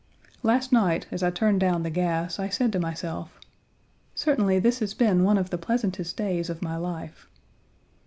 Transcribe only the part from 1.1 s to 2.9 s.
as I turned down the gas, I said to